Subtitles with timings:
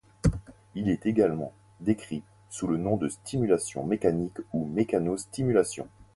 [0.73, 5.87] Il est également décrit sous le nom de stimulation mécanique ou mécano-stimulation.